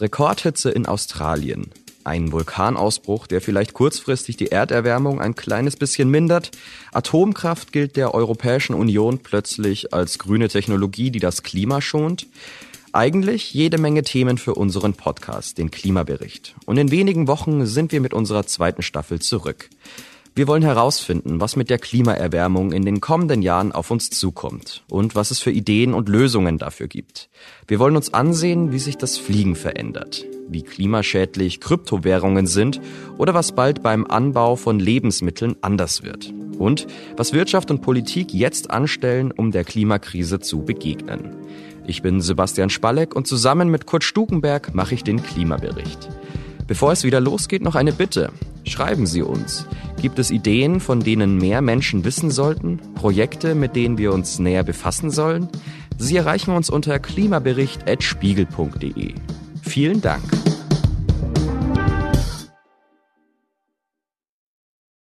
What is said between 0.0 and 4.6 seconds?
Rekordhitze in Australien. Ein Vulkanausbruch, der vielleicht kurzfristig die